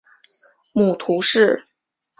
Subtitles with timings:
[0.73, 1.61] 母屠氏。